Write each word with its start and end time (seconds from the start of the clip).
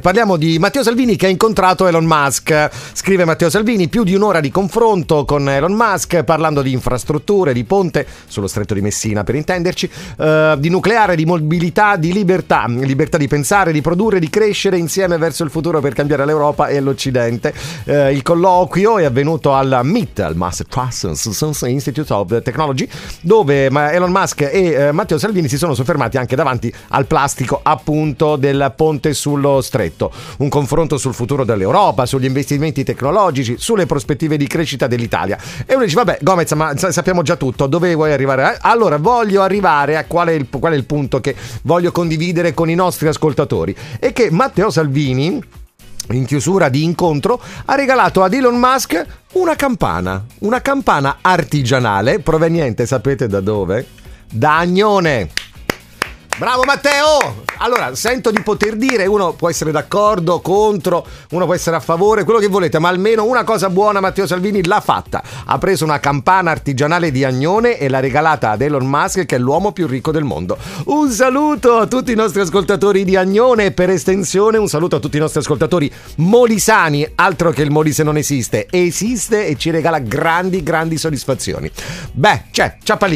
Parliamo 0.00 0.36
di 0.36 0.58
Matteo 0.58 0.82
Salvini 0.82 1.16
che 1.16 1.26
ha 1.26 1.28
incontrato 1.28 1.86
Elon 1.86 2.04
Musk. 2.04 2.70
Scrive 2.92 3.24
Matteo 3.24 3.48
Salvini, 3.48 3.88
più 3.88 4.04
di 4.04 4.14
un'ora 4.14 4.40
di 4.40 4.50
confronto 4.50 5.24
con 5.24 5.48
Elon 5.48 5.72
Musk 5.72 6.24
parlando 6.24 6.60
di 6.62 6.72
infrastrutture, 6.72 7.52
di 7.52 7.64
ponte 7.64 8.06
sullo 8.26 8.46
stretto 8.46 8.74
di 8.74 8.80
Messina 8.80 9.24
per 9.24 9.34
intenderci, 9.34 9.90
eh, 10.18 10.56
di 10.58 10.68
nucleare, 10.68 11.16
di 11.16 11.24
mobilità, 11.24 11.96
di 11.96 12.12
libertà, 12.12 12.66
libertà 12.66 13.16
di 13.16 13.28
pensare, 13.28 13.72
di 13.72 13.80
produrre, 13.80 14.18
di 14.18 14.28
crescere 14.28 14.76
insieme 14.76 15.16
verso 15.18 15.44
il 15.44 15.50
futuro 15.50 15.80
per 15.80 15.94
cambiare 15.94 16.26
l'Europa 16.26 16.68
e 16.68 16.80
l'Occidente. 16.80 17.54
Eh, 17.84 18.12
il 18.12 18.22
colloquio 18.22 18.98
è 18.98 19.04
avvenuto 19.04 19.54
al 19.54 19.80
MIT, 19.82 20.20
al 20.20 20.36
Massachusetts 20.36 21.62
Institute 21.62 22.12
of 22.12 22.42
Technology, 22.42 22.88
dove 23.20 23.66
Elon 23.66 24.10
Musk 24.10 24.42
e 24.42 24.72
eh, 24.72 24.92
Matteo 24.92 25.18
Salvini 25.18 25.48
si 25.48 25.56
sono 25.56 25.74
soffermati 25.74 26.16
anche 26.16 26.36
davanti 26.36 26.72
al 26.88 27.06
plastico 27.06 27.60
appunto 27.62 28.36
del 28.36 28.72
ponte 28.76 29.14
sullo 29.14 29.60
stretto 29.60 29.85
stretto, 29.86 30.12
un 30.38 30.48
confronto 30.48 30.98
sul 30.98 31.14
futuro 31.14 31.44
dell'Europa, 31.44 32.06
sugli 32.06 32.24
investimenti 32.24 32.84
tecnologici, 32.84 33.56
sulle 33.58 33.86
prospettive 33.86 34.36
di 34.36 34.46
crescita 34.46 34.86
dell'Italia. 34.86 35.38
E 35.64 35.74
uno 35.74 35.84
dice, 35.84 35.96
vabbè, 35.96 36.18
Gomez, 36.20 36.52
ma 36.52 36.76
sappiamo 36.76 37.22
già 37.22 37.36
tutto, 37.36 37.66
dove 37.66 37.94
vuoi 37.94 38.12
arrivare? 38.12 38.54
Eh, 38.54 38.58
allora, 38.62 38.98
voglio 38.98 39.42
arrivare 39.42 39.96
a 39.96 40.04
qual 40.04 40.28
è, 40.28 40.32
il, 40.32 40.48
qual 40.50 40.72
è 40.72 40.76
il 40.76 40.84
punto 40.84 41.20
che 41.20 41.34
voglio 41.62 41.92
condividere 41.92 42.54
con 42.54 42.68
i 42.68 42.74
nostri 42.74 43.08
ascoltatori. 43.08 43.74
E 43.98 44.12
che 44.12 44.30
Matteo 44.30 44.70
Salvini 44.70 45.42
in 46.10 46.24
chiusura 46.24 46.68
di 46.68 46.84
incontro, 46.84 47.40
ha 47.64 47.74
regalato 47.74 48.22
ad 48.22 48.32
Elon 48.32 48.56
Musk 48.56 49.04
una 49.32 49.56
campana, 49.56 50.24
una 50.40 50.60
campana 50.60 51.18
artigianale 51.20 52.20
proveniente, 52.20 52.86
sapete 52.86 53.26
da 53.26 53.40
dove? 53.40 53.84
Da 54.30 54.58
Agnone. 54.58 55.30
Bravo 56.38 56.64
Matteo! 56.64 57.44
Allora, 57.60 57.94
sento 57.94 58.30
di 58.30 58.42
poter 58.42 58.76
dire, 58.76 59.06
uno 59.06 59.32
può 59.32 59.48
essere 59.48 59.70
d'accordo, 59.70 60.40
contro, 60.40 61.06
uno 61.30 61.46
può 61.46 61.54
essere 61.54 61.76
a 61.76 61.80
favore, 61.80 62.24
quello 62.24 62.38
che 62.38 62.48
volete, 62.48 62.78
ma 62.78 62.88
almeno 62.88 63.24
una 63.24 63.42
cosa 63.42 63.70
buona 63.70 64.00
Matteo 64.00 64.26
Salvini 64.26 64.62
l'ha 64.62 64.80
fatta. 64.80 65.22
Ha 65.46 65.56
preso 65.56 65.84
una 65.84 65.98
campana 65.98 66.50
artigianale 66.50 67.10
di 67.10 67.24
Agnone 67.24 67.78
e 67.78 67.88
l'ha 67.88 68.00
regalata 68.00 68.50
ad 68.50 68.60
Elon 68.60 68.84
Musk, 68.84 69.24
che 69.24 69.36
è 69.36 69.38
l'uomo 69.38 69.72
più 69.72 69.86
ricco 69.86 70.10
del 70.10 70.24
mondo. 70.24 70.58
Un 70.86 71.10
saluto 71.10 71.78
a 71.78 71.86
tutti 71.86 72.12
i 72.12 72.16
nostri 72.16 72.42
ascoltatori 72.42 73.04
di 73.04 73.16
Agnone 73.16 73.66
e 73.66 73.72
per 73.72 73.88
estensione 73.88 74.58
un 74.58 74.68
saluto 74.68 74.96
a 74.96 75.00
tutti 75.00 75.16
i 75.16 75.20
nostri 75.20 75.40
ascoltatori 75.40 75.90
molisani, 76.16 77.10
altro 77.14 77.50
che 77.50 77.62
il 77.62 77.70
Molise 77.70 78.02
non 78.02 78.18
esiste, 78.18 78.66
esiste 78.70 79.46
e 79.46 79.56
ci 79.56 79.70
regala 79.70 80.00
grandi, 80.00 80.62
grandi 80.62 80.98
soddisfazioni. 80.98 81.70
Beh, 82.12 82.42
c'è, 82.50 82.76
ciappa 82.82 83.06
lì. 83.06 83.14